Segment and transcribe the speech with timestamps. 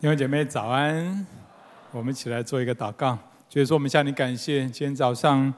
[0.00, 1.26] 弟兄姐妹早安，
[1.92, 3.18] 我们一起来做一个祷告。
[3.50, 5.52] 就是说，我们向你感谢，今天早上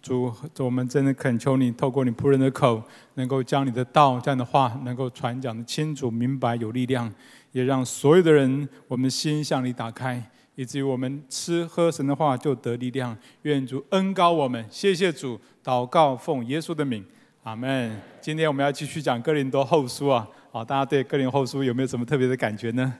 [0.00, 2.82] 主，我们真的恳求你，透过你仆人的口，
[3.16, 7.12] 能够将你的道这样的话，能够传讲的清楚明白有力量，
[7.50, 13.14] 也让所有的人，我们心向你打开，以至于我们吃喝神的话就得力量。
[13.42, 17.04] 愿主恩膏我们，谢谢主，祷告奉耶稣的名，
[17.42, 18.00] 阿门。
[18.22, 22.90] 今天我们要继续讲哥林多后书啊，好，大家对哥林后书有没有什么特别的感觉呢？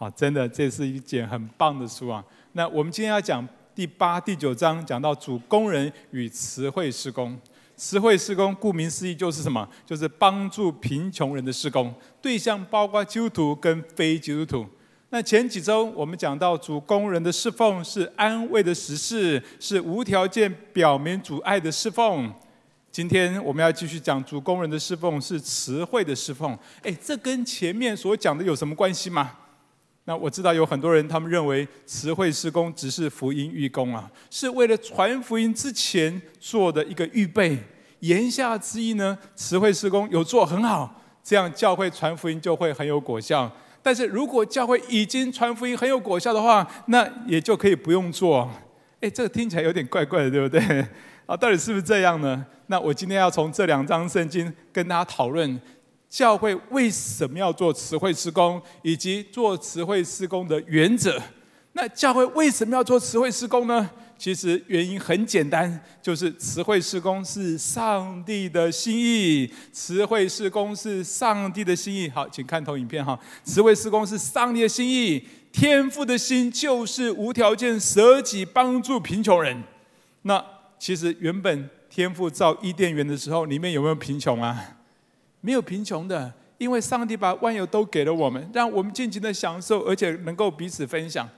[0.00, 2.24] 好，真的，这是一件很棒的书啊。
[2.52, 7.38] 那我们今天要讲第八、第九章，讲到主工人与慈惠施工。
[7.76, 9.68] 慈惠施工顾名思义就是什么？
[9.84, 14.66] 就是帮助贫穷人的施工，对象包括基督徒跟非基督徒。
[15.10, 22.32] 那前几周我们讲到主工人的侍奉是安慰的实事，是无条件表明主爱的侍奉。
[22.90, 26.58] 今天我们要继续讲主工人的侍奉是慈惠的侍奉。
[26.82, 29.36] 哎，这跟前面所讲的有什么关系吗？
[30.10, 37.56] 那我知道有很多人，他们认为慈惠施工只是福音预工啊，是为了传福音之前做的一个预备。
[38.00, 43.48] 言下之意呢，慈惠施工有做很好，这样教会传福音就会很有果效。
[43.84, 48.50] 但是如果教会已经传福音很有果效的话，那也就可以不用做。
[49.00, 50.60] 哎，这个听起来有点怪怪的，对不对？
[51.24, 52.44] 啊，到底是不是这样呢？
[52.66, 55.60] 那我今天要从这两章圣经跟大家讨论。
[56.10, 61.22] 教会为什么要做慈惠事工，以及做慈惠事工的原则？
[61.72, 63.88] 那教会为什么要做慈惠事工呢？
[64.18, 69.50] 其实原因很简单，就是慈惠施工是上帝的心意。
[69.72, 72.10] 慈惠施工是上帝的心意。
[72.10, 73.18] 好，请看投影片哈。
[73.44, 79.62] 慈惠施工是上帝的心意，天父的心就是无条件舍己帮助贫穷人。
[80.22, 80.44] 那
[80.78, 84.76] 其实原本天父造伊甸园的时候，里面有没有贫穷啊？
[85.40, 91.28] 没有贫穷的，因为上帝把万有都给了我们，让我们尽情的享受，而且能够彼此分享。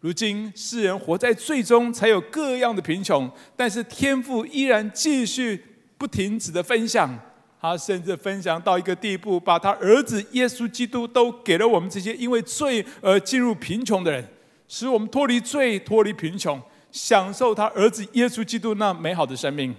[0.00, 5.64] 如今世人活在罪中，才有各样的贫穷，但是天父依然继续
[5.96, 7.16] 不停止的分享，
[7.60, 14.26] 他甚至分享到一个地步，把他儿子耶稣基督都给了我们这些因为罪而进入贫穷的人，
[14.66, 19.72] 使我们脱离罪、脱离贫穷，享受他儿子耶稣基督那美好的生命。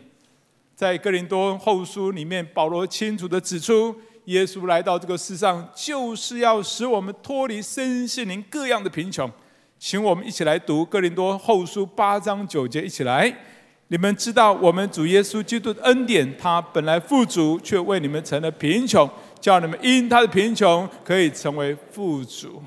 [0.76, 3.96] 在哥林多后书里面，保罗清楚地指出，
[4.26, 9.30] 耶稣来到这个世上，就是要使我们脱离身心灵各样的贫穷。
[9.78, 13.34] 请我们一起来读哥林多后书八章九节，一起来。
[13.90, 19.08] 你们知道，我们主耶稣基督的恩典，他本来富足，却为你们成了贫穷，
[19.40, 22.64] 叫你们因他的贫穷可以成为富足。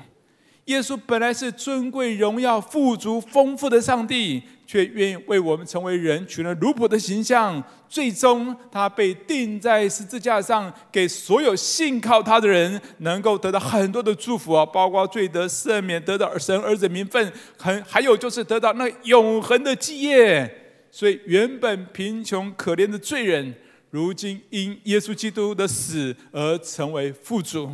[0.65, 4.41] 耶稣本来是尊贵、荣耀、富足、丰富的上帝。
[4.67, 20.63] 却愿意为我们成为人，取了奴仆的形象，最终他被钉在十字架上，给所有信靠他的人能够得到很多的祝福啊，包括罪得赦免，得到神儿子名分，还还有就是得到那永恒的基业。
[20.91, 23.55] 所以原本贫穷可怜的罪人，
[23.89, 27.73] 如今因耶稣基督的死而成为富足。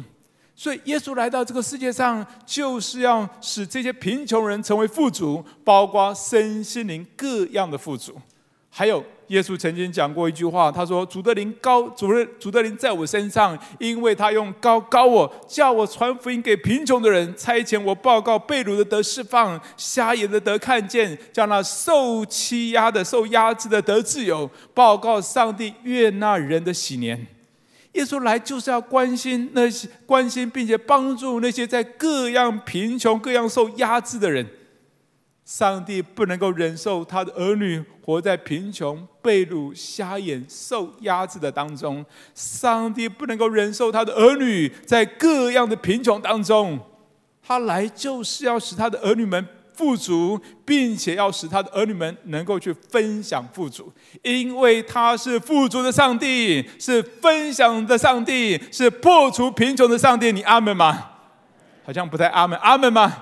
[0.55, 8.15] 所以，耶稣来到这个世界上，就是要使这些贫穷人成为富足，包括身心灵各样的富足。
[8.69, 27.27] 还有，耶稣曾经讲过一句话，他说：“主的灵高，主的主的灵在我身上，因为他用高高我，叫我传福音给贫穷的人，差遣我报告被掳的得释放，瞎眼的得看见，叫那受欺压的、受压制的得自由，报告上帝悦纳人的喜年。”
[27.93, 34.45] 耶稣来就是要关心那些关心并且帮助那些在各样贫穷、各样受压制的人。
[35.45, 42.03] 上帝不能够忍受他的儿女活在贫穷、被掳、瞎眼、受压制的当中。
[42.33, 46.79] 上帝不能够忍受他的儿女在各样的贫穷当中。
[47.45, 49.45] 他来就是要使他的儿女们。
[49.73, 53.91] 富足，并且要使他的儿女们能够去分享富足，
[54.21, 60.31] 因为他是富足的上帝，是分享的上帝，是破除贫穷的上帝。
[60.31, 61.11] 你阿门吗？
[61.83, 63.13] 好像不太阿门，阿门吗？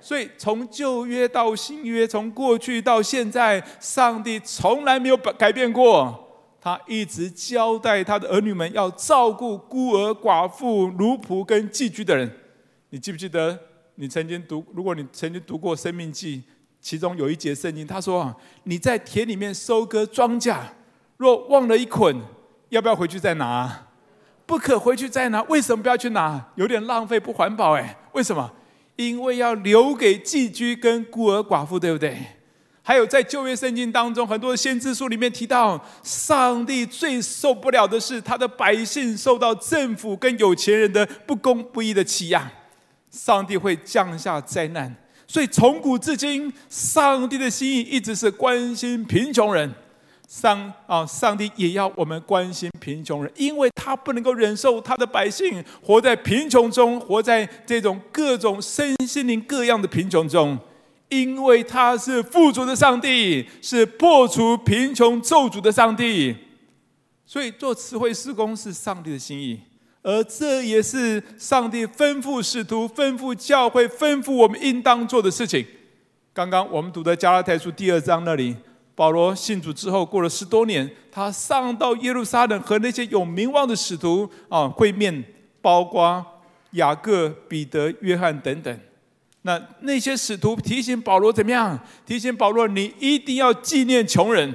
[0.00, 6.26] 所以从旧约到新约，从过去到现在，上帝从来没有改变过。
[6.62, 12.30] 他一直交代他的儿女们要照顾孤儿、寡妇、奴仆跟寄居的人。
[12.90, 13.58] 你记不记得？
[14.00, 16.38] 你曾经读，如果你曾经读过《生命记》，
[16.80, 20.56] 其中有一节圣经，他说啊，你在田里面收割庄稼，
[21.18, 22.16] 若忘了一捆，
[22.70, 23.88] 要不要回去再拿？
[24.46, 25.42] 不可回去再拿。
[25.42, 26.42] 为什么不要去拿？
[26.54, 27.94] 有点浪费，不环保哎。
[28.12, 28.50] 为什么？
[28.96, 32.16] 因为要留给寄居跟孤儿寡妇，对不对？
[32.82, 42.50] 还有在旧约圣经当中，很多先知书里面提到，上帝最受不了的是他的百姓受到政府跟有钱人的不公不义的欺压。
[43.10, 44.94] 上帝会降下灾难。
[45.26, 49.72] 所以从古至今，上帝的心意一直是关心贫穷人。
[50.28, 60.56] 上啊，上帝也要我们关心贫穷人，因为他不能够忍受他的百姓活在贫穷中，活在这种各种身心灵各样的贫穷中，
[61.08, 66.36] 因为他是富足的上帝，是破除贫穷咒诅的上帝。
[67.26, 69.60] 所以做慈惠施工是上帝的心意，
[70.02, 75.66] 而这也是上帝吩咐使徒、吩咐教会、吩咐我们应当做的事情。
[76.32, 78.56] 刚刚我们读的加拉太书第二章那里。
[78.96, 85.24] 保罗信主之后，过了十多年，他上到耶路撒冷和那些有名望的使徒啊会面，
[85.62, 86.22] 包括
[86.72, 88.80] 雅各、彼得、约翰等等。
[89.42, 91.78] 那那些使徒提醒保罗怎么样？
[92.04, 94.54] 提醒保罗，你一定要纪念穷人，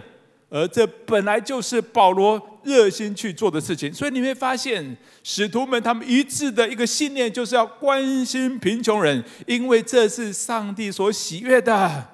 [0.49, 3.93] 而这本来就是保罗热心去做的事情。
[3.93, 12.09] 所以你会发现，使徒们他们一致的一个信念，就是要关心贫穷人，因为这是上帝所喜悦的。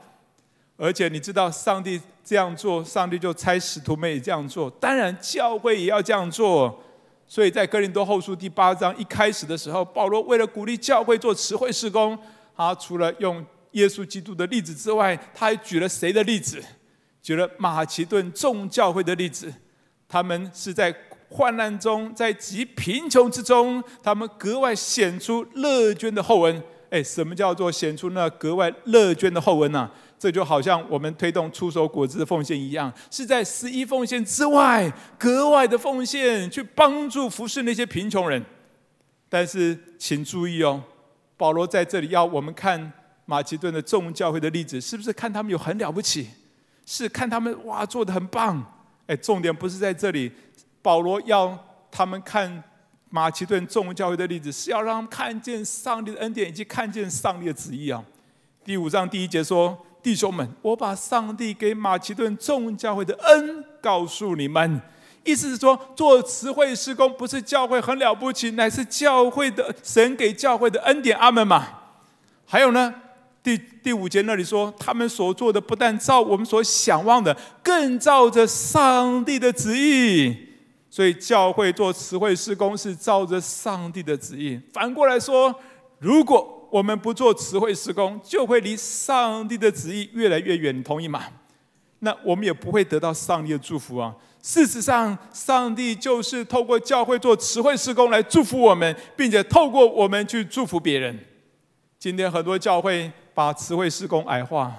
[0.78, 4.70] 而且你知道，上帝这样做，上帝就差使徒们也这样做。
[4.72, 6.84] 当然，教会也要这样做。
[7.28, 12.18] 所以在哥林多后书第八章一开始的时候，保罗为了鼓励教会做慈惠事工，
[12.58, 16.62] 他除了用耶稣基督的例子之外，他还举了谁的例子？
[17.22, 19.54] 举了马其顿众教会的例子。
[20.12, 20.94] 他们是在
[21.30, 26.62] 患难中，在极贫穷之中，他们格外显出乐捐的厚恩。
[26.90, 29.90] 哎，什么叫做显出那格外乐捐的厚恩呢？
[30.20, 38.44] 这就好像我们推动出手果子的奉献一样，是在十一奉献之外格外的奉献，去帮助服侍那些贫穷人。
[39.30, 40.84] 但是请注意哦，
[41.38, 42.92] 保罗在这里要我们看
[43.26, 46.28] 马其顿的众教会的例子，是不是看他们有很了不起？
[46.86, 48.81] 是看他们哇做得很棒？
[49.12, 50.32] 哎，重点不是在这里。
[50.82, 51.58] 保罗要
[51.92, 52.64] 他们看
[53.10, 58.02] 马其顿众教会的例子，是要让他们看见上帝的恩典，以及看见上帝的旨意啊。
[58.64, 59.86] 第五章第一节说。
[60.04, 64.82] 弟兄们，我把上帝给马其顿众教会的恩告诉你们，
[65.24, 71.16] 意思是说，做慈惠施工不是教会很了不起，乃是教会的神给教会的恩典。
[71.20, 71.68] 阿门嘛。
[72.48, 72.92] 还有呢，
[73.44, 80.36] 第第五节那里说，他们所做的不但照我们所想望的，更照着上帝的旨意。
[80.90, 84.60] 所以，教会做慈惠事工是照着上帝的旨意。
[84.74, 85.56] 反过来说，
[86.00, 91.24] 如果我们不做慈惠施工，就会离上帝的旨意越来越远，你同意吗？
[92.00, 94.14] 那我们也不会得到上帝的祝福啊。
[94.42, 101.18] 事实上，上帝就是透过教会做慈惠施工来祝福我们，并且透过我们去祝福别人。
[101.98, 104.74] 今天很多教会把慈惠施工矮化，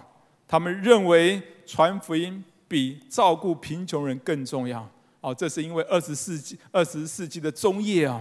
[0.46, 4.88] 他们认为传福音比照顾贫穷人更重要。
[5.20, 8.20] 哦，这是因为二十世纪二十世纪的中叶啊。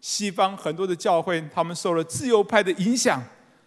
[0.00, 3.20] 西方很多的教会，他们受了自由派的影响，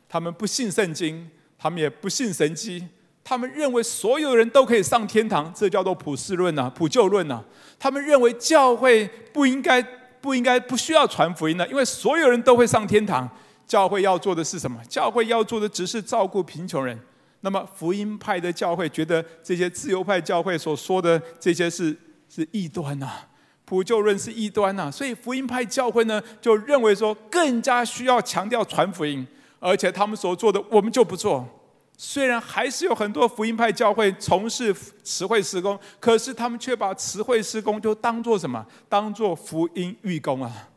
[0.07, 2.87] 他们不信圣经，他们也不信神迹，
[3.21, 7.45] 他们认为所有人都可以上天堂，这叫做普世论呐、啊、普救论呐、啊。
[7.77, 9.81] 他们认为教会不应该、
[10.21, 13.29] 不应该、不需要传福音的，因为所有人都会上天堂。
[13.71, 14.83] 教会要做的是什么？
[14.89, 16.99] 教会要做的只是照顾贫穷人。
[17.39, 21.97] 那么福音派的教会觉得这些自由派教会所说的这些是
[22.27, 23.29] 是异端呐、啊。
[23.63, 29.25] 普救论是异端呐，所以福音派教会呢就认为说更加需要强调传福音，
[29.61, 31.47] 而且他们所做的我们就不做。
[31.97, 38.65] 虽然还是有很多福音派教会从事慈惠事工，可是他们却把慈惠施工就当做什么？
[38.89, 40.67] 当做福音预工啊！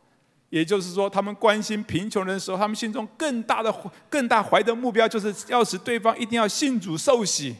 [0.49, 3.73] 也就是说，他们关心贫穷人的时候，他们心中更大的、
[4.09, 7.55] 更大怀的目标，就是要使对方一定要信主受洗。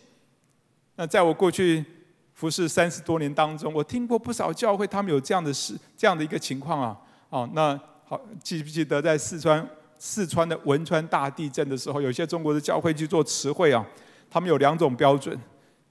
[0.95, 1.83] 那在我过去。
[2.35, 6.97] 服侍三十多年当中，我听过不少教会，他们有这样的事，这样的一个情况啊。
[7.29, 9.65] 哦，那好，记不记得在四川
[9.97, 13.85] 四川的汶川大地震的时候，有些中国的教会去做慈惠啊，
[14.29, 15.39] 他们有两种标准：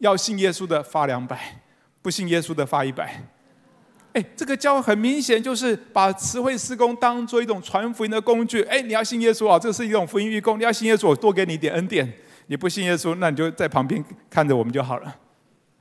[0.01, 1.63] 要信耶稣的发两百，
[2.03, 3.19] 不信耶稣的发一百。
[4.15, 8.63] 哎，这个教很明显就是把词汇施工当做一种传福音的工具。
[8.63, 10.59] 哎，你要信耶稣啊，这是一种福音预工。
[10.59, 12.07] 你要信耶稣，我多给你一点恩典；
[12.47, 15.17] 你不信耶稣，那你就在旁边看着我们就好了。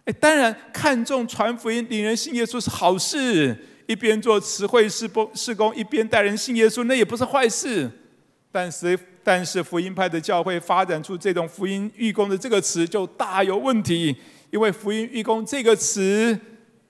[0.06, 3.56] 哎，当然看重传福音、领人信耶稣是好事。
[3.86, 7.92] 一边做词汇施工，事工一边带人信耶稣，那也不是坏事。
[8.50, 14.16] 但是，但是福音派的教会发展出这种福音预工的这个词，就大有问题。
[14.52, 16.40] 因为福音预工这个词，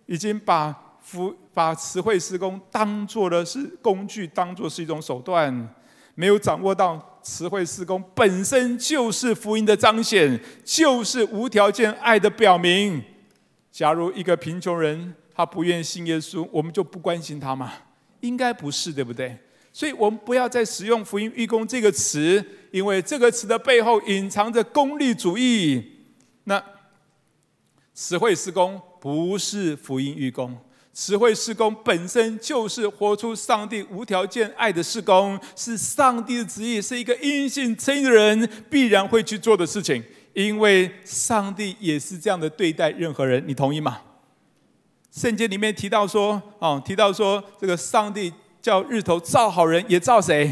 [0.05, 5.69] 已经把福把词汇施工当做的是工具，当做是一种手段，
[6.15, 7.12] 没有掌握到。
[7.24, 13.01] 词汇施工本身就是福音的彰显，就是无条件爱的表明。
[13.72, 17.72] 假如一个贫穷人他不愿信耶稣，我们就不关心他吗？
[18.19, 19.38] 应该不是，对不对？
[19.72, 25.81] 所以我们不要再使用“福音事工”这个词，因为这个词的背后隐藏着功利主义。
[26.43, 26.62] 那
[27.93, 30.57] 词汇施工不是福音事工。
[30.93, 40.03] 慈惠事工本身就是活出上帝无条件爱的施工，是上帝的旨意，是一个因信称义的人必然会去做的事情。
[40.33, 44.01] 因为上帝也是这样的对待任何人，你同意吗？
[45.12, 48.31] 圣经里面提到说，啊，提到说，这个上帝
[48.62, 50.51] 叫日头照好人，也照谁？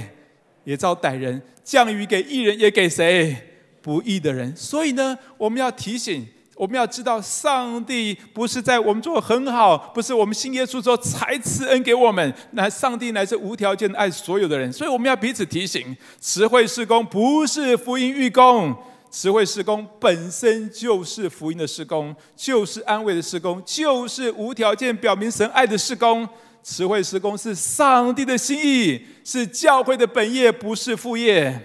[0.64, 3.36] 也照歹人；降雨给义人，也给谁？
[3.82, 4.56] 不义的人。
[4.56, 6.28] 所以呢，我们要提醒。
[6.56, 12.34] 我们要知道，上帝不是在我们做得很好，不是我们信耶稣之后才赐恩给我们。
[12.52, 18.76] 那上帝乃是无条件的爱所有的人，所以我们要彼此提醒：慈惠事工不是福音事工，
[19.10, 26.28] 慈惠事工本身就是福音的事工，就是安慰的事工，就是无条件表明神爱的事工。
[26.62, 31.60] 慈惠事工是上帝的心意，是教会的本业，不是副业。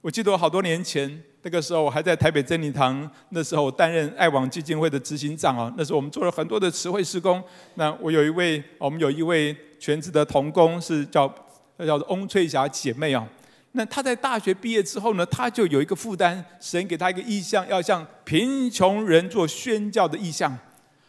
[0.00, 1.27] 我记得我好多年前。
[1.42, 5.72] 那个时候我还在台北真理堂，那时候我担任爱网基金会的执行长啊。
[5.78, 7.42] 那时候我们做了很多的慈惠施工。
[7.74, 11.32] 那我有一位，我们有一位全职的童工是叫
[11.78, 13.26] 叫做翁翠霞姐妹啊。
[13.72, 20.58] 那她在大学毕业之后呢，她就有一个负担，神给她一个意向，要向贫穷人做宣教的意向。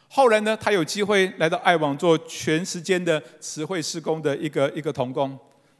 [0.08, 5.36] 后来呢，她有机会来到爱网做全时间的词汇施工的一个一个童工。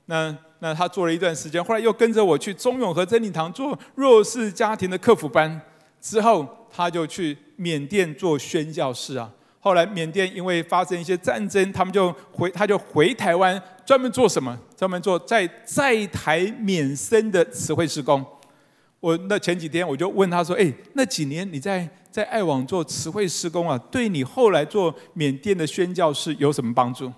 [0.06, 5.62] 那那他做了一段时间，后来又跟着我去中永和真理堂做弱势家庭的客服班，
[6.02, 9.32] 之后他就去缅甸做宣教士啊。
[9.62, 14.58] 后来缅甸因为发生一些战争，他们就回，他就回台湾，专门做什么？
[14.76, 18.26] 专门做在在台缅生的词汇施工。
[19.02, 27.10] 我那前几天我就问他说：“哎，那几年你在在爱网做词汇施工啊，对你后来做缅甸的宣教士有什么帮助？”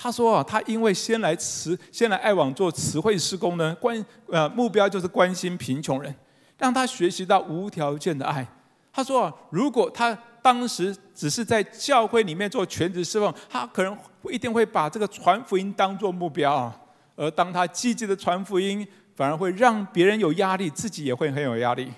[0.00, 6.14] 他说啊，他因为先来慈，先来爱网做慈惠施工呢，关呃目标就是关心贫穷人，
[6.56, 8.46] 让他学习到无条件的爱。
[8.92, 13.98] 他说啊，如果他当时只是在教会里面做全职侍奉，他可能
[14.30, 16.80] 一定会把这个传福音当做目标啊。
[17.16, 18.86] 而当他积极的传福音，
[19.16, 21.92] 反而会让别人有压力，自己也会很有压力。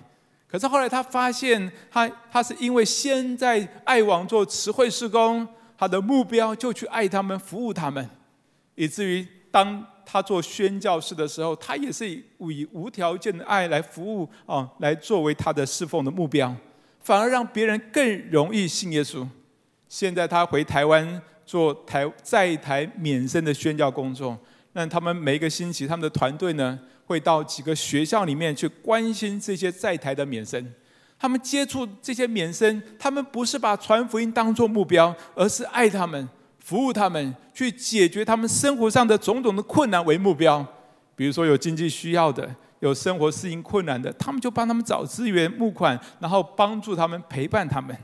[0.48, 5.46] 可是后来他发现他，他是因为先在爱网做慈惠施工。
[5.80, 8.06] 他的目标就去爱他们，服务他们，
[8.74, 16.54] 以至于当他做宣教士的时候，他也是以以无条件的爱来服务啊，来作为他的侍奉的目标，
[16.98, 19.26] 反而让别人更容易信耶稣。
[19.88, 24.38] 现在他回台湾做台在台缅生的宣教工作，
[24.74, 30.70] 那他们每一个星期，他们的团队呢会到几个学校里面去关心这些在台的免生。
[31.20, 36.26] 他们接触这些缅生，他们不是把传福音当作目标，而是爱他们、
[36.58, 40.66] 服务他们，去解决他们生活上的种种的困难为目标。
[41.14, 42.48] 比如说有经济需要的，
[42.78, 47.94] 有生活适应困难的，他们就帮他们找资源、募款，然后帮助他们、陪伴他们。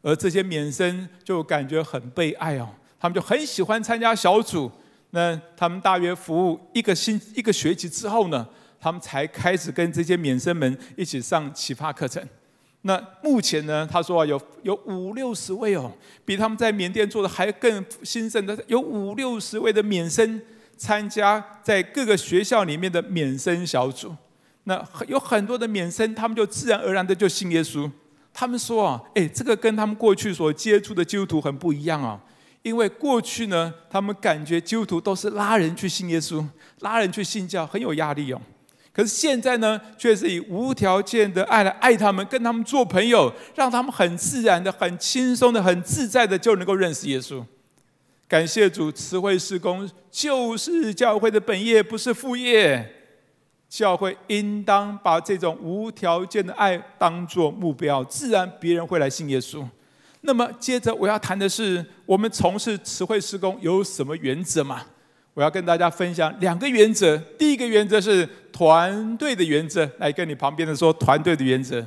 [0.00, 2.68] 而这些缅生就感觉很被爱哦，
[3.00, 4.70] 他们就很喜欢参加小组。
[5.10, 8.46] 那他们大约服务一个星一个学期之后呢，
[8.80, 12.24] 他们才开始跟这些免生们一起上启发课程。
[12.84, 13.88] 那目前呢？
[13.90, 15.90] 他说啊，有有五六十位哦，
[16.24, 20.42] 比他们在缅甸做的还更兴盛的，有五六十位的缅生
[20.76, 24.12] 参加在各个学校里面的缅生小组。
[24.64, 27.88] 那有很多的缅生，他们就自然而然的就信耶稣。
[28.34, 32.20] 他们说啊，哎，这个跟他们过去所接触的基督徒很不一样啊，
[32.62, 36.44] 因为过去呢，他们感觉基督徒都是拉人去信耶稣，
[36.80, 38.42] 拉人去信教，很有压力哦。
[38.92, 47.42] 可是现在呢，却是以无条件的爱来爱他们，跟他们做朋友，让他们很自然的、很轻松的、很自在的就能够认识耶稣。
[48.28, 52.96] 感谢主，慈惠施工就是教会的本业，不是副业。
[53.68, 59.66] 教会应当把这种无条件的爱当作目标，自然别人会来信耶稣。
[60.20, 64.82] 那么接着我要谈的是，我们从事慈惠施工有什么原则吗？
[65.34, 67.16] 我要跟大家分享两个原则。
[67.38, 71.84] 第一个原则是团队的原则，来跟你旁边的说团队的原则。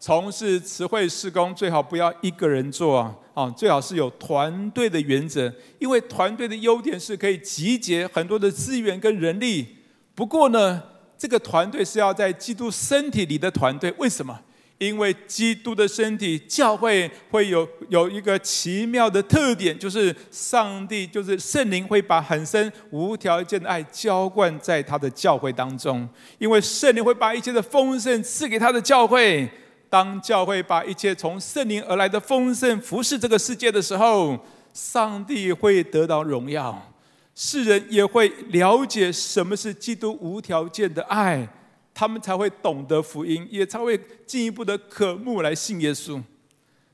[0.00, 9.66] 从事词汇施工最好不要一个人做啊，啊，最好是有团队的原则，因为团队的优点是可以集结很多的资源跟人力。
[10.14, 10.82] 不过呢，
[11.18, 14.38] 这个团队是要在基督身体里的团队，为什么？
[14.78, 26.08] 因为基督的身体教会会有有一个奇妙的特点，就是上帝就是圣灵会把很深无条件的爱浇灌在他的教会当中。
[26.38, 29.48] 因为圣灵会把一切的丰盛赐给他的教会。
[29.90, 34.36] 当教会把一切从圣灵而来的丰盛服侍这个世界的时候，
[34.72, 36.90] 上帝会得到荣耀。
[37.32, 41.48] 世人也会了解什么是基督无条件的爱，
[41.94, 46.20] 他们才会懂得福音，也才会进一步的渴慕来信耶稣。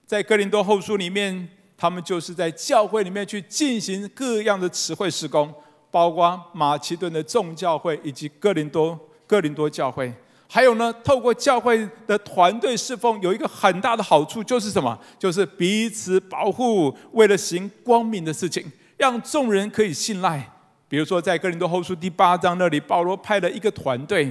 [0.07, 5.52] 在哥林多后书里面，他们就是在教会里面去进行各样的词汇施工，
[5.90, 10.12] 包括马其顿的众教会以及哥林多哥林多教会。
[10.52, 14.99] 还有呢，透过教会的团队侍奉，有一个很大的好处就是什么？
[15.16, 18.71] 就是彼此保护，为了行光明的事情。
[18.97, 20.47] 让众人可以信赖，
[20.88, 24.30] 比如说在哥林多后书第八章那里，保罗派了一个团队，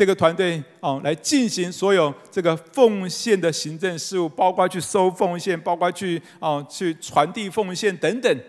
[0.00, 8.40] 这个团队哦来进行所有这个奉献的行政事务，包括去收奉献，包括去哦去传递奉献等等。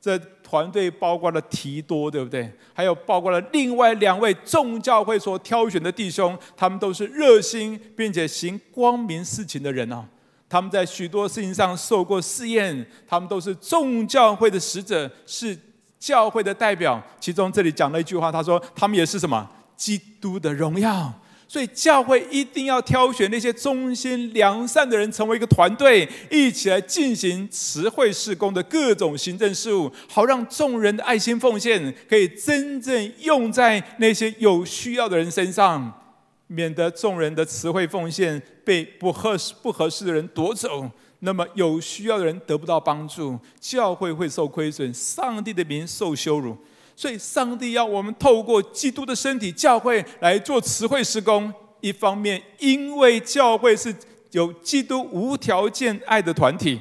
[0.00, 2.50] 这团队包括了提多，对不对？
[2.72, 10.02] 还有包括了另外两位众教会所挑选的弟兄，他们都是热心并且行光明事情的人啊。
[10.48, 15.54] 他们在许多事情上受过试验，他们都是众教会的使者，是
[15.98, 17.02] 教会的代表。
[17.20, 19.46] 其中这里讲了一句话，他说：“他们也是什么？
[19.76, 21.12] 基督的荣耀。”
[21.48, 36.02] 所以教会一定要挑选那些忠心良善的人，成为一个团队，一起来进行词汇事工的各种行政事务，好让众人的爱心奉献可以真正用在那些有需要的人身上。
[36.48, 40.88] 免得众人的词汇奉献被不合适、不合适的人夺走，
[41.20, 46.56] 那么有需要的人得不到帮助，教会会受亏损，上帝的名受羞辱。
[46.96, 51.52] 所以，上帝要我们透过基督的身体教会来做词汇施工。
[51.82, 53.94] 一方面，因为教会是
[54.32, 56.80] 有基督无条件爱的团体。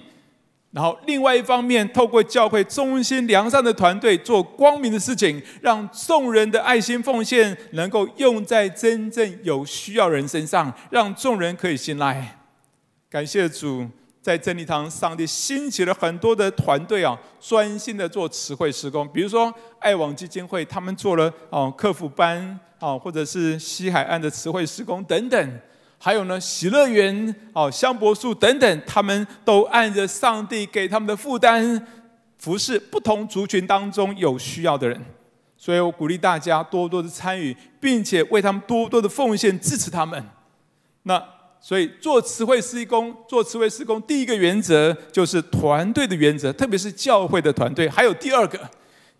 [0.72, 12.40] 然后，另外一方面，透过教会忠心良善的团队做光明的事情，让众人的爱心奉献能够用在真正有需要人身上，让众人可以信赖。
[13.10, 13.86] 感谢主，
[14.26, 19.08] 在真理堂，上帝兴起了很多的团队啊，专心的做词汇施工。
[19.10, 25.60] 比如说，爱网基金会，他们做了哦客服班啊，或者是西海岸的词汇施工等等。
[26.00, 31.86] 还有呢，喜乐园、哦香柏树等等，他们都按着上帝给他们的负担，
[32.40, 35.00] 服侍不同族群当中有需要的人。
[35.56, 40.26] 所以我鼓励大家多多的参与，并且为他们多多的奉献，支持他们。
[41.04, 41.24] 那
[41.60, 47.90] 所以做词汇施工，做词汇施工，第一个原则就是团队的原则，特别是教会的团队。
[47.90, 48.60] 还有第二个，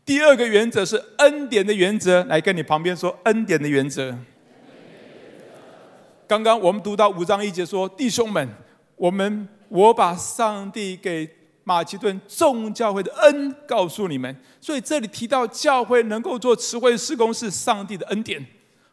[0.06, 2.24] 第二个原则是恩典的原则。
[2.26, 4.16] 来跟你旁边说恩典的原则。
[6.28, 8.48] 刚刚我们读到五章一节说：“弟兄们，
[8.96, 11.28] 我们我把上帝给
[11.64, 18.44] 马其顿众教会的恩告诉你们。”所以这里提到教会能够做词汇施工是上帝的恩典。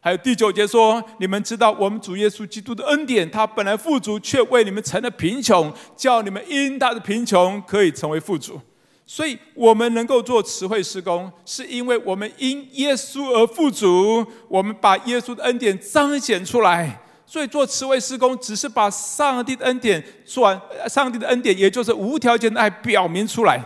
[0.05, 8.61] 还有第九节说：“你们知道我们主耶稣基督的恩典，他本来富足，却为你们成了贫穷，叫你们因他的贫穷可以成为富足。”
[9.07, 17.01] 所以我们能够做词汇施工，是因为我们因耶稣而富足，我们把耶稣的恩典彰显出来。
[17.25, 23.65] 所以做词汇施工，只是把上帝的恩典转，上帝的恩典，也就是无条件的爱表明出来，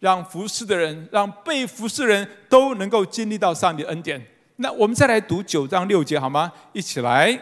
[0.00, 4.22] 让服侍的人，让被服侍人都能够经历到上帝的恩典。
[4.56, 6.52] 那我们再来读九章六节好吗？
[6.72, 7.38] 一起来，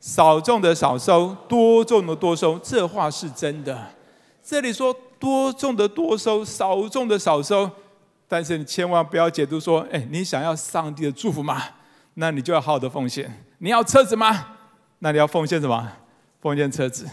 [0.00, 3.86] 少种的少收，多种的多收，这话是真的。
[4.42, 7.70] 这里说多种的多收，少种的少收，
[8.26, 11.62] 但是你千万不要解读说，哎，你想要上帝的祝福吗？
[12.14, 13.44] 那你就要好好的奉献。
[13.58, 14.56] 你要车子吗？
[15.00, 15.92] 那你要奉献什么？
[16.40, 17.06] 奉献车子。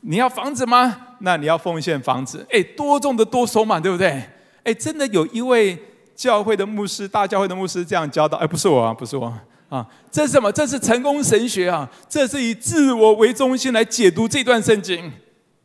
[0.00, 1.16] 你要房子吗？
[1.20, 2.46] 那你要奉献房子。
[2.50, 4.22] 哎，多种的多收嘛，对不对？
[4.64, 5.78] 哎，真的有一位
[6.14, 8.38] 教会的牧师，大教会的牧师这样教导。
[8.38, 9.32] 哎，不是我啊，不是我
[9.68, 10.52] 啊，这是什么？
[10.52, 11.90] 这是成功神学啊！
[12.08, 15.12] 这是以自我为中心来解读这段圣经。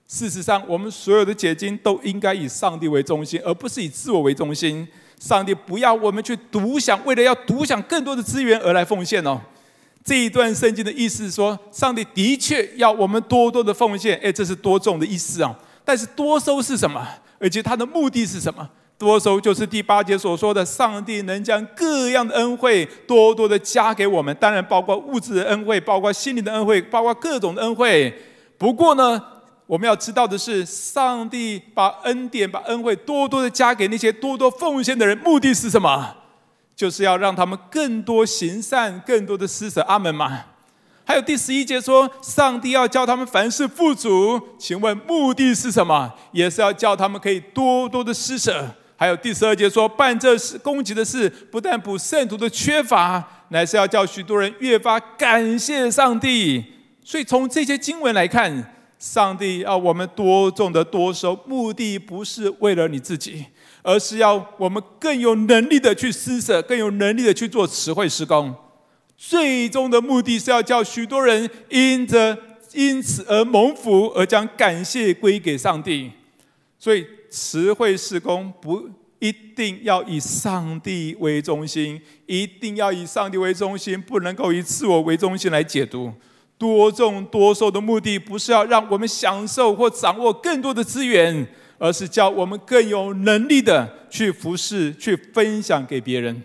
[0.07, 4.87] 事实上，我们所有的解经都应该以上帝为中心，而不是以自我为中心。
[5.19, 9.39] 上帝不要我们去独享，为了要独享更多的资源而来奉献哦。
[10.03, 15.55] 这一段圣经的意思是说，上帝的确要我们多多的奉献，哎，这是多重的意思啊。
[15.85, 17.05] 但是多收是什么？
[17.37, 18.67] 而且它的目的是什么？
[18.99, 28.13] 多收就是第八节所说的，上帝能将各样的恩惠多多的加给我们，当然包括物质的恩惠，包括心灵的恩惠，包括各种的恩惠。
[28.57, 29.23] 不过呢，
[29.65, 36.17] 我们要知道的是，上帝把恩典、把恩惠多多的加给那些多多奉献的人，目的是什么？
[36.75, 39.79] 就是要让他们更多行善，更多的施舍。
[39.83, 40.43] 阿门吗？
[41.05, 44.39] 还有第十一节说，上帝要叫他们凡事富足。
[44.59, 46.13] 请问目的是什么？
[46.33, 48.67] 也是要叫他们可以多多的施舍。
[48.99, 56.61] 还有第十二节说，办这事供给的事，不但补圣徒的缺乏，乃是要叫许多人越发感谢上帝。
[57.01, 63.45] 所以从这些经文来看，上帝要我们多种的多收，目的不是为了你自己。
[63.81, 68.53] 而是要我们更有能力的去施舍，更有能力的去做慈惠施工。
[69.17, 72.37] 最终的目的是要叫许多人因着
[72.73, 76.11] 因此而蒙福，而将感谢归给上帝。
[76.77, 78.89] 所以慈惠事工不
[79.19, 86.11] 一定要以上帝为中心，一定要以上帝为中心，不能够以自我为中心来解读。
[86.57, 96.41] 多种多收的目的，不是要让我们享受或掌握更多的资源，而是叫我们更有能力的去服侍、去分享给别人，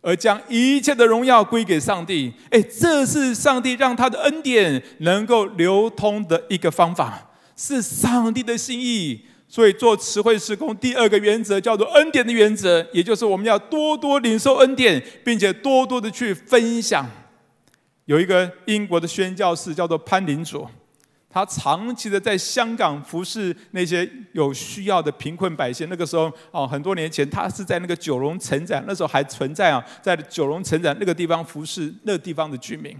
[0.00, 2.32] 而将一切的荣耀归给上帝。
[2.50, 9.20] 哎，这是上帝让他的恩典能够流通的一个方法，是上帝的心意。
[9.48, 17.08] 所以做慈惠事工，第二个原则叫做恩典的原则，也就是我们要多多领受恩典，并且多多的去分享。
[18.04, 20.70] 有一个英国的宣教士叫做潘林佐，
[21.30, 25.86] 他长期的在香港服侍那些有需要的贫困百姓。
[25.88, 32.94] 那个时候哦，很多年前，他是在那个九龙城寨，那时候还存在啊，在九龙城寨那个地方服侍那地方的居民。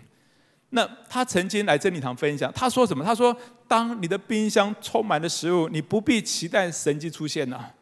[0.70, 3.04] 那他曾经来真理堂分享，他说什么？
[3.04, 7.72] 他说：“当你的冰箱充满了食物，你不必期待神迹出现了。”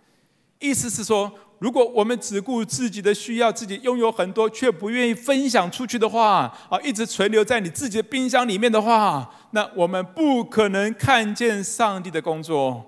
[0.60, 1.32] 意思是说。
[1.58, 12.84] 如果我们只顾自己的需要，自己拥有很多，却不愿意分享出去的话，啊，一直存留在你自己的冰箱里面的话，那我们不可能看见上帝的工作。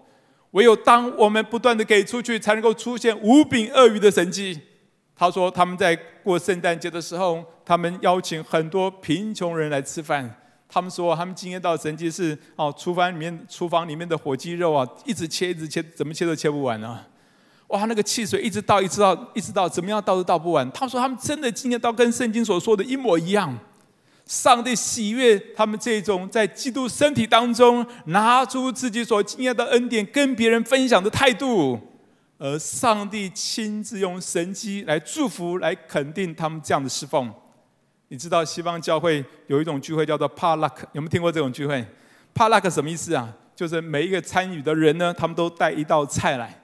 [0.51, 4.61] 唯有当我们不断的给出去，才能够出现无饼二鱼的神迹。
[5.19, 10.33] 他说他们在过圣诞节的时候，他们邀请很多贫穷人来吃饭。
[10.71, 17.05] 他们说他们经验到的神迹是，哦，厨房里面厨房里面的火鸡肉啊，一直切一直切，怎么切都切不完啊。
[17.69, 20.71] 哇，那个汽水一直倒，一直倒，一直倒，怎么样倒都倒不完。
[20.71, 23.59] 他说他们真的经验到跟圣经所说的一模一样。
[24.27, 31.81] 上帝喜悦他们这种在基督身体当中拿出自己所经验的恩典跟别人分享的态度，
[32.39, 37.33] 而上帝亲自用神迹来祝福、来肯定他们这样的侍奉。
[38.09, 41.85] 你知道西方教会有一种聚会叫做帕拉克，有没有听过这种聚会？
[42.33, 43.29] 帕拉克什么意思啊？
[43.55, 46.63] 就是每一个参与的人呢，他们都带一道菜来。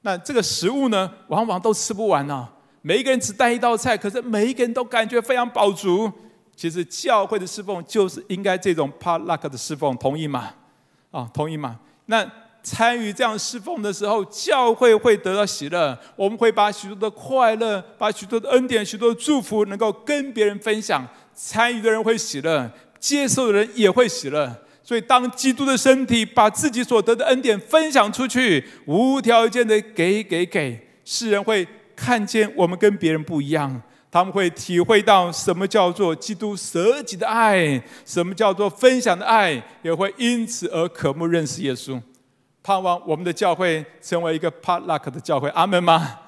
[0.00, 2.48] 那这个食物呢，往往都吃不完呢、
[2.82, 6.10] 每一个人只带一道菜，可是每一个人都感觉非常饱足。
[6.56, 10.52] 其实教会的侍奉就是应该这种帕拉克的侍奉，同意吗？
[11.12, 11.78] 啊，同意吗？
[12.06, 12.28] 那
[12.62, 15.98] 参与这样侍奉的时候，教会会得到喜乐。
[16.14, 21.06] 我们会把许多的快乐、把许多的恩典、许多的祝福，能够跟别人分享。
[21.34, 22.70] 参与的人会喜乐，
[23.00, 24.54] 接受的人也会喜乐。
[24.84, 42.00] 所以，当基督的身体把自己所得的恩典分享出去，无条件的给给给，世人会看见我们跟别人不一样，他们会体会到什么叫做基督舍己的爱，什么叫做分享的爱，也会因此而渴慕认识耶稣。
[42.62, 46.18] 盼望我们的教会成为一个帕拉克的教会，阿门吗？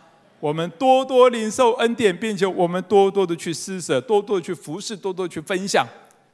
[0.40, 5.87] 我们多多领受恩典，并且我们多多的去施舍，多多的去服侍，多多的去分享。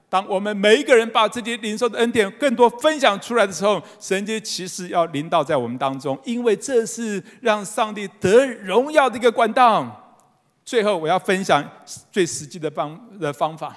[0.08, 10.16] 当我们每一个人把自己领受的恩典更多分享出来的时候，神就其实要临到在我们当中，因为这是让上帝得荣耀的一个管道。
[10.64, 11.64] 最后，我要分享
[12.10, 13.76] 最实际的方的方法。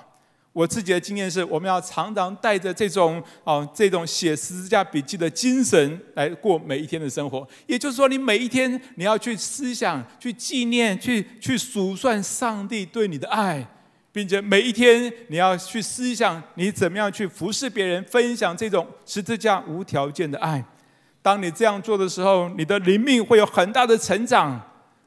[0.53, 7.45] 我自己的经验是，我们要常常带着这种啊这种写十字架笔记的精神来过每一天的生活。
[7.67, 13.67] 也就是说，你每一天你要去思想、去纪念、去去数算上帝对你的爱。
[14.13, 20.63] 并且每一天，你要去思想你怎么样去服侍别人，分享这种十字架无条件的爱。
[21.23, 24.61] 当你这样做的时候，你的灵命会有很大的成长。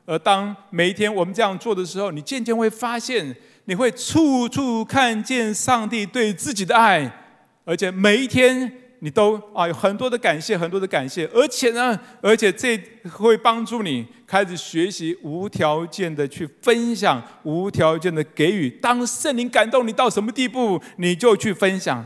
[0.06, 3.32] 而当每一天我们这样做的时候，你渐渐会发现，
[3.66, 7.08] 你会处处看见上帝对自己的爱，
[7.64, 8.72] 而且每一天。
[9.00, 12.76] 你都啊有很多的感谢，很多的感谢，而且呢，而且这
[13.12, 18.70] 会帮助你开始学习无条件的去分享，无条件的给予。
[18.70, 22.04] 当圣灵感动你到什么地步，你就去分享。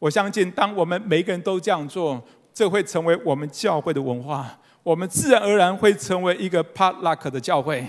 [0.00, 2.20] 我相信，当我们每个人都这样做，
[2.52, 7.86] 这会成为我们教会的文化，我们自然而然会成为一个帕拉克的教会。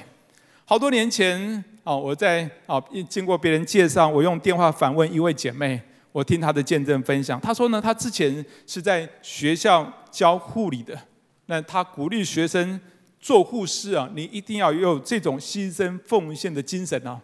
[0.66, 5.80] 好多年前哦，我在啊经过别人介绍，我用电话访问一位姐妹。
[6.12, 10.98] 我听她的见证分享，她说呢，她之前是在学校教护理的，
[11.46, 12.80] 那她鼓励学生
[13.20, 17.22] 做护士啊，你一定要有这种牺牲奉献的精神啊。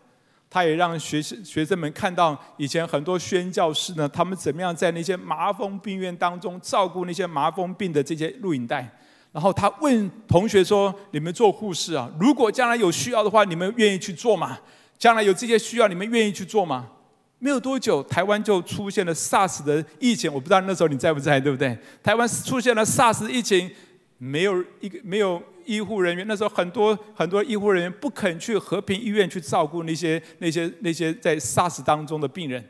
[0.47, 8.88] 他也让学生学生们看到以前很多宣教师呢，他们怎么样在那些麻风病院当中照顾那些麻风病的这些录影带。
[9.32, 14.60] 然后他问同学说：“你们做护士啊，如果将来有需要的话，你们愿意去做吗？
[14.98, 16.89] 将来有这些需要，你们愿意去做吗？”
[17.44, 20.32] 没有多久，台湾就出现了 SARS 的疫情。
[20.32, 21.76] 我不知道那时候你在不在，对不对？
[22.04, 23.67] 台湾出现了 SARS 疫情，
[24.20, 32.63] 没有一个没有医护人员，那时候很多很多医护人员不肯去和平医院去照顾那些那些那些在 SARS 当中的病人，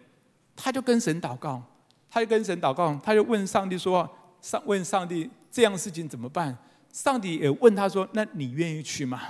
[0.56, 1.62] 他就跟神祷告，
[2.10, 6.57] 他就跟神祷告，他就问上帝说：上问上帝这样事情怎么办？
[6.91, 9.21] 上帝也问他说：那你愿意去吗？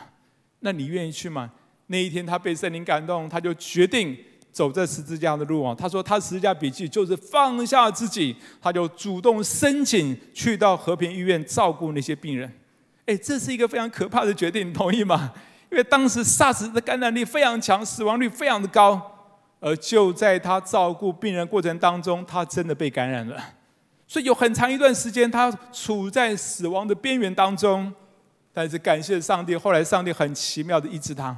[0.60, 1.52] 那你愿意去吗？
[1.88, 4.18] 那一天他被圣灵感动，他就决定。
[4.52, 5.74] 走这十字架的路啊！
[5.74, 12.52] 他说他十字架笔记就是放下自己，他就主动申请去到和平医院照顾那些病人。
[13.06, 15.32] 哎，这是一个非常可怕的决定，你同意吗？
[15.72, 19.02] 因为当时 SARS 的感染力非常强，死亡率非常的高，
[19.62, 23.42] 而就在他照顾病人过程当中，他真的被感染了。
[24.12, 27.94] 所以有很长一段时间，他处在死亡的边缘当中。
[28.52, 31.38] 但是感谢上帝，后来上帝很奇妙的医治他。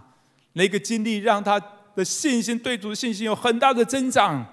[0.54, 1.62] 那个经历让他。
[1.96, 4.44] 的信心，对主的信心有很大的增长，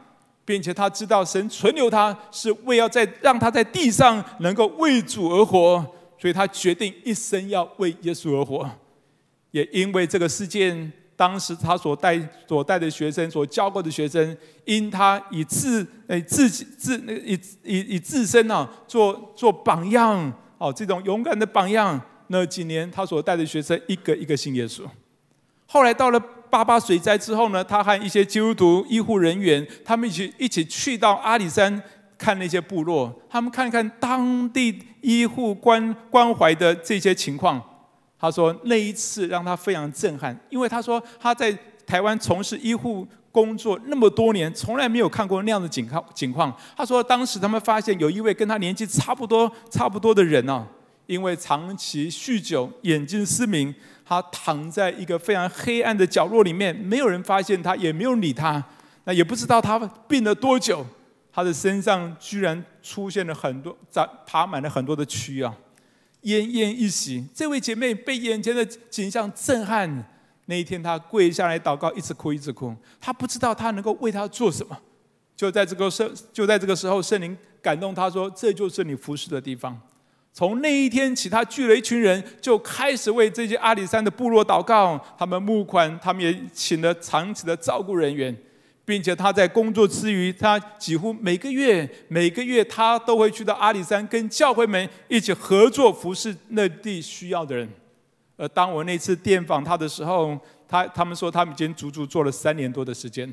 [0.45, 5.83] 并且他知道神存留他是为要在让他在地上能够为主而活，
[6.19, 8.71] 所以他决定一生要为耶稣而活。
[9.53, 24.85] 也因为这个事件，当时他所带所带的学生，所教过的学生，因他以自诶自己自以以以自身啊做做榜样哦，这种勇敢的榜样，那几年他所带的学生一个一个信耶稣。
[25.67, 26.19] 后来到了。
[26.51, 31.81] 八八水灾之后呢，他和一些基督徒医护人员，他们一起一起去到阿里山
[32.19, 37.63] 看那些部落，他们看看当地医护关关怀的这些情况。
[38.21, 41.57] 他说那一次让他非常震撼，因为他说他在
[41.87, 46.55] 台湾从事医护工作那么多年，从来没有看过那样的情况情况。
[46.77, 50.67] 他说当时他们发现有一位跟他年纪差不多差不多的人啊，
[51.07, 53.75] 因为长期酗酒，眼睛失明。
[54.05, 58.61] 他躺在一个非常黑暗的角落里面，没有人发现他，也没有理他。
[59.05, 59.79] 那也不知道他
[60.09, 60.85] 病了多久，
[61.33, 65.55] 他的身上居然出现了很多长爬满了很多的蛆啊，
[66.23, 67.27] 奄奄一息。
[67.35, 70.05] 这位姐妹被眼前的景象震撼，
[70.47, 72.75] 那一天她跪下来祷告，一直哭一直哭。
[73.01, 74.79] 她不知道她能够为他做什么。
[75.37, 79.81] 就在这个时，就在这个时候，圣灵感动她说：“这就是你服侍的地方。”
[80.33, 84.97] 从那一天起，他聚了一群人，就开始为这些阿里山的部落祷告。
[85.19, 88.37] 他们募款，他们也请了长期的照顾人员，
[88.91, 97.69] 并且他在工作之余，他几乎每个月、每个月他都会去到阿里山，跟教会们一起合作服侍那地需要的人。
[98.37, 103.33] 而当我那次电访他的时候，他他们说他们已经足足做了三年多的时间。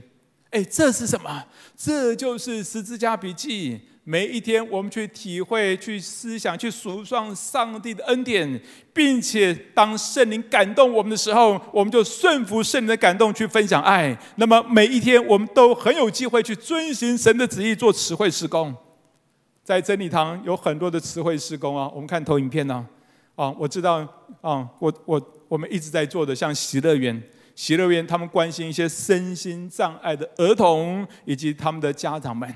[0.52, 1.43] 哎，这是什么？
[1.76, 3.82] 这就是十字架笔记。
[4.10, 8.62] 每一天，我们去体会、去思想、去数算上帝的恩典，
[8.93, 14.17] 并且当圣灵感动我们的时候，我们就顺服圣灵的感动去分享爱。
[14.38, 18.74] 那么每一天，我们都很有机会去遵循神的旨意做慈惠施工。
[19.62, 22.88] 在真理堂有很多的词汇施工啊，我们看投影片呢，
[23.36, 23.98] 啊，我知道
[24.39, 27.22] 啊，我我我们一直在做的，像喜乐园，
[27.56, 32.50] 喜乐园他们关心一些身心障碍的儿童以及他们的家长们。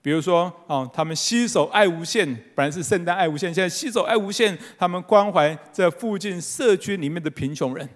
[0.00, 7.86] 比如说，哦，他们携手爱无限，本来是圣诞爱无限，现在携手爱无限，他们关怀这附近社区里面的贫穷人。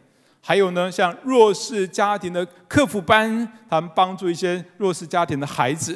[0.40, 5.94] 还有呢，像弱势家庭的课辅班，他们帮助一些弱势家庭的孩子；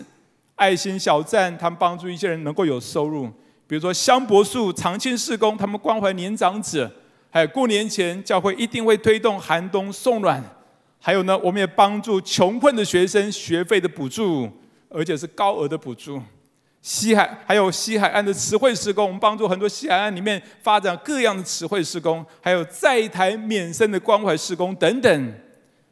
[0.55, 3.27] 爱心小站，他们帮助一些人能够有收入。
[3.67, 6.91] 比如说香柏树长青事工，他们关怀年长者。
[7.29, 10.43] 还有过年前，教会一定会推动寒冬送暖。
[11.01, 14.49] 还有呢，我们也帮助穷困的学生学费的补助。
[14.89, 16.21] 而且是高额的补助，
[16.81, 25.35] 西海还有西海岸的慈惠施工，我们帮助很多西海岸里面发展各样的慈惠施工，还有在台免生的关怀施工等等。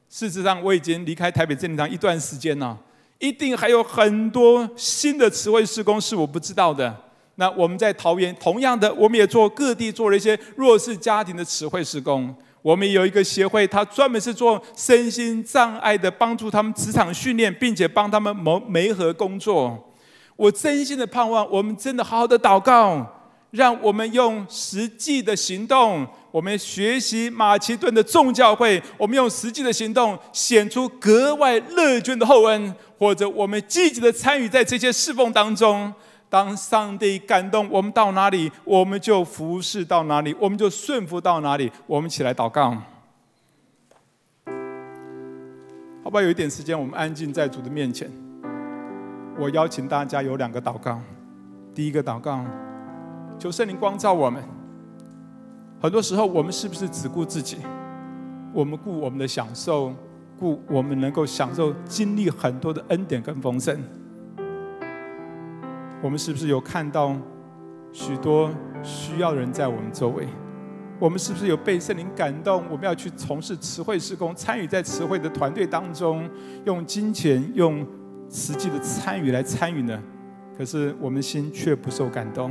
[0.09, 2.79] 事实上，我已经离开台北真理堂一段时间了，
[3.19, 6.97] 一定还有很多新的慈惠施工是我不知道的。
[7.35, 12.33] 那我们在桃园，同样的，我们也做各地做了一些弱势家庭的慈惠施工。
[12.65, 19.93] 我们有一个协会，它专门是做身心障碍的，帮助他们职场训练，并且帮他们谋媒合工作。
[20.35, 23.07] 我真心的盼望，我们真的好好的祷告，
[23.51, 35.93] 让我们用实际的行动，我们学习马其顿的众教会，我们用实际的行动显出格外乐捐的厚恩，或者我们积极的参与在这些侍奉当中。
[36.35, 41.71] 当上帝感动我们到哪里，我们就服侍到哪里，我们就顺服到哪里。
[41.87, 42.73] 我们起来祷告，
[46.03, 46.21] 好不好？
[46.21, 48.11] 有一点时间，我们安静在主的面前。
[49.39, 51.01] 我邀请大家有两个祷告。
[51.73, 52.45] 第一个祷告，
[53.39, 54.43] 求圣灵光照我们。
[55.81, 57.59] 很多时候，我们是不是只顾自己？
[58.53, 59.95] 我们顾我们的享受，
[60.41, 63.81] 顾我们能够享受、经历很多的恩典跟丰盛。
[66.05, 67.17] 我们是不是有看到
[67.91, 68.51] 许多
[68.83, 70.29] 需要的人在我们周围？
[71.01, 72.63] 我们是不是有被圣灵感动？
[72.71, 76.29] 我们要去从事词汇事工，参与在词汇的团队当中，
[76.67, 77.87] 用金钱、用
[78.29, 79.99] 实际的参与来参与呢？
[80.59, 82.51] 可是我们心却不受感动。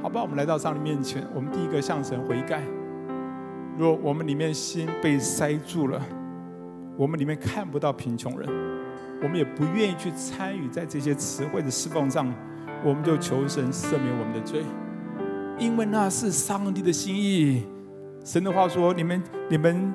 [0.00, 2.62] 好吧，我们来到上帝面前，我们第一个向神悔改。
[3.76, 6.00] 若我们里面心被塞住了，
[6.96, 8.48] 我们里面看不到贫穷人，
[9.22, 12.32] 我们也不愿意去参与在这些词汇的侍奉上，
[12.84, 14.62] 我们就求神赦免我们的罪，
[15.58, 17.64] 因为那是上帝的心意。
[18.24, 19.92] 神的话说：“你们你们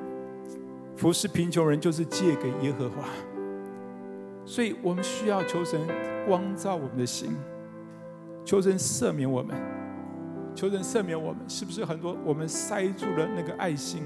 [0.95, 3.05] 服侍贫穷人，就是借给耶和华。”
[4.45, 5.79] 所以我们需要求神
[6.27, 7.29] 光照我们的心，
[8.43, 9.55] 求神赦免我们。
[10.55, 14.03] 求神赦免我们，是不是很多我们塞住了那个爱心？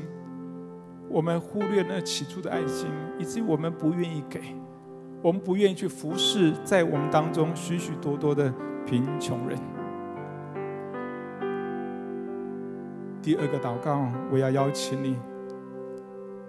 [1.09, 4.41] 我们忽略那起初的爱心，以至于我们不愿意给，
[5.21, 8.53] 我们不愿意去服侍在我们当中许许多多的
[8.85, 9.57] 贫穷人。
[13.21, 15.17] 第二个祷告，我要邀请你，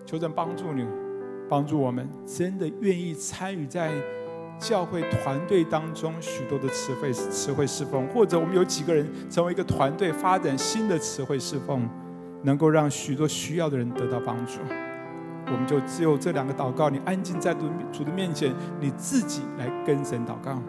[0.07, 0.87] 求神帮助你，
[1.49, 3.91] 帮助我们，真的愿意参与在。
[4.61, 11.89] 教会团队当中许多的词汇词汇侍奉，或者我们有几个人成为一个团队，发展新的词汇侍奉，
[12.43, 14.55] 能够让许多需要的人得到帮助。
[15.51, 20.61] 我们就只有这两个祷告，你安静在主主的面前，你自己来跟神祷告。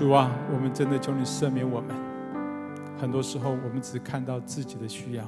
[0.00, 1.94] 主啊，我们真的求你赦免我们。
[2.98, 5.22] 很多时候，我们只看到自己的需要；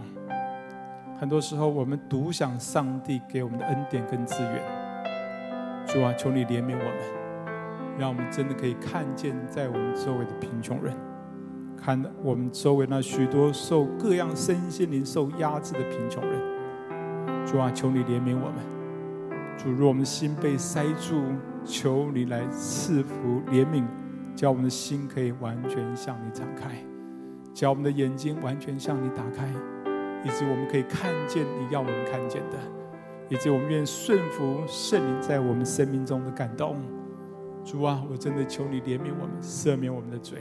[1.21, 4.63] 很多时候，我们独享上帝给我们的恩典跟资源。
[5.87, 10.97] 主啊，求你怜悯我们，让我们真的可以看见在我们周围的贫穷人，
[11.77, 16.41] 看我们周围那许多受各样身心灵受压制的贫穷人。
[17.47, 18.65] 主啊，求你怜悯我们。
[19.59, 21.25] 主，若我们心被塞住，
[21.63, 23.85] 求你来赐福怜悯。
[24.35, 26.77] 叫我们的心可以完全向你敞开，
[27.53, 29.47] 叫我们的眼睛完全向你打开，
[30.25, 32.59] 以致我们可以看见你要我们看见的，
[33.29, 36.77] 以致我们愿顺服圣灵在我们生命中的感动。
[37.65, 40.39] 主啊，我真的求你怜悯我们，赦免我们的罪，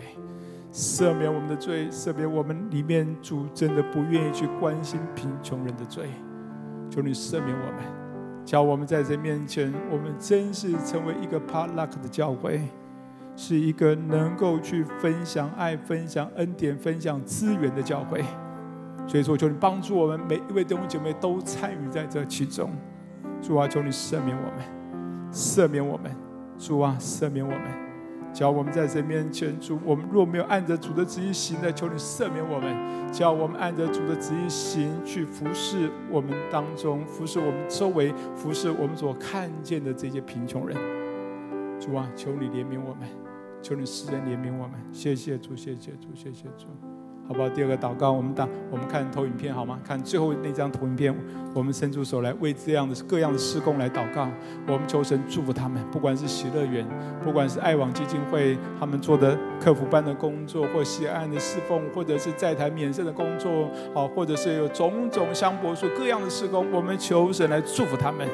[0.74, 6.06] 赦免我们的罪，赦免我们里面主真的不愿意去关心贫穷人的罪。
[6.90, 12.62] 求你赦免我们，叫我们在这面前，我们真是成为一个帕拉克的教会。
[13.36, 18.24] 是一个能够去分享爱、分享恩典、分享资源的教会，
[19.08, 22.70] 所以说我求你帮助我们每一位弟兄姐妹都参与在这其中。
[23.42, 26.12] 主啊，求你赦免我们，赦免我们。
[26.60, 27.62] 主啊，赦免我们。
[28.34, 33.12] 只要我们在这面前，主，我们若没有按着主的旨意行的，求你赦免我们。
[33.12, 40.78] 只要我们按着主的旨意行，去服侍我们当中，服侍我们周围，服侍我们所看见的这些贫穷人。
[41.78, 43.10] 主啊，求你怜悯我们，
[43.62, 46.66] 求你施恩怜悯我们，谢谢主，谢谢主，谢谢主，
[47.28, 47.48] 好不好？
[47.50, 49.80] 第二个祷告，我们打我们看投影片好吗？
[49.84, 51.16] 看最后那张投影片，
[51.54, 54.28] 我们伸出手来为这样的各样的事工来祷告。
[54.68, 56.86] 我们求神祝福他们，不管是喜乐园，
[57.24, 68.28] 不管是爱网基金会他们做的客服班的工作，或西安的侍奉，或者是在台免税的工作，好，或者是有种种香柏树各样的事工，我们求神来祝福他们。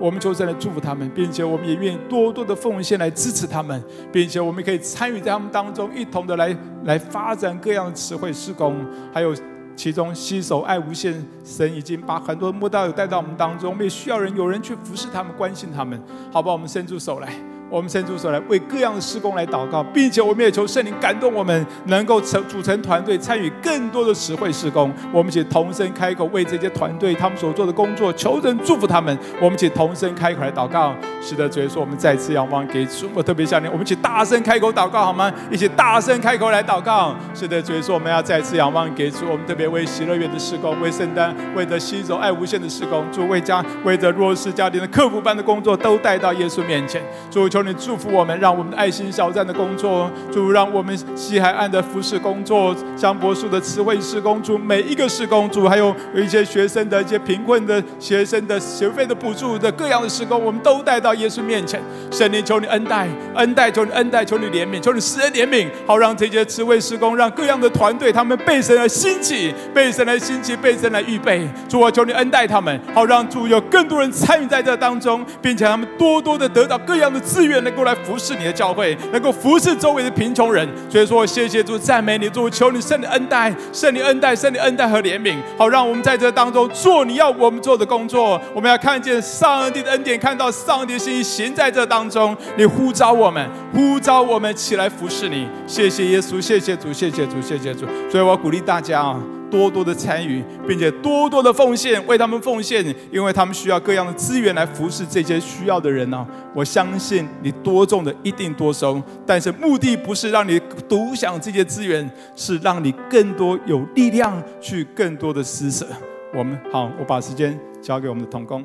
[0.00, 3.82] 我们求神来祝福他们，并且我们也愿意多多的奉献来支持他们，
[4.12, 8.76] 并且我们可以参与在他们当中，一同的来来发展各样的词汇施工，
[9.12, 9.34] 还有
[9.76, 11.14] 其中携手爱无限，
[11.44, 16.00] 神已经把很多的慕道友带到我们当中，我们也需要人有人去服侍他们，关心他们，
[16.32, 16.52] 好吧？
[16.52, 17.32] 我们伸出手来。
[17.74, 24.92] 我们伸出手来为各样的施工来祷告，并且我们也求圣灵感动我们，能够成组成团队，参与更多的实惠施工。
[25.12, 29.18] 我们一起同声开口为这些团队他们所做的工作求神祝福他们。
[29.40, 30.94] 我们一起同声开口来祷告。
[31.20, 35.32] 是的，主耶稣，我们再次仰望给主，我特别想念，我们一起大声开口祷告好吗？
[35.50, 37.16] 一起大声开口来祷告。
[37.34, 47.02] 是的，主耶稣，我们要再次仰望给主，我们特别为喜乐园的施工，为圣诞，为着携手爱无限的施工，主为家为着弱势家庭的客服班的工作都带到耶稣面前。
[47.28, 61.80] 主求你祝福我们，让我们的爱心小站的工作，主让我们西海岸的服饰工作，香柏树的慈惠事工，主每一个事工，主还有一些学生的一些贫困的学生的学费的补助的各样的事工，我们都带到耶稣面前。
[62.10, 71.48] 神灵求你恩待，恩待求你恩待，求你怜悯，求你施恩怜悯，好让这些慈惠事工，让各样的团队他们被神来兴起，被神来兴起，被神来预备。
[71.68, 80.68] 主啊，求你恩待他们，好让主有更多人参与在这当中，并且他们多多的得到各样的资愿，能够来服侍你的教会，能够服侍周围的贫穷人。
[80.88, 88.40] 所以说，谢谢主，赞美你，主，求你圣的恩待，圣灵恩待，圣灵恩待和怜悯，好让我们在这当中做你要我们做的工作。
[88.54, 92.36] 我们要看见上帝的恩典，看到上帝的心意行在这当中。
[92.56, 95.46] 你呼召我们，呼召我们起来服侍你。
[95.66, 97.86] 谢谢耶稣，谢谢主，谢谢主，谢谢主。
[98.10, 99.43] 所以我鼓励大家啊。
[99.50, 115.86] 多多的参与，并且多多的奉献，为他们奉献，因为他们需要各样的资源来服侍这些需要的人呢、我相信你多种的一定多收，但是目的不是让你独享这些资源，是让你更多有力量去更多的施舍。
[116.34, 118.64] 我们好，我把时间交给我们的童工。